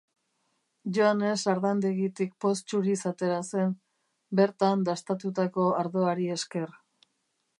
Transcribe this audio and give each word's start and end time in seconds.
Joanes 0.97 1.41
ardandegitik 1.51 2.31
poz 2.45 2.53
txuriz 2.71 2.97
atera 3.11 3.37
zen, 3.51 3.77
bertan 4.41 4.87
dastatutako 4.89 5.67
ardoari 5.83 6.31
esker. 6.39 6.77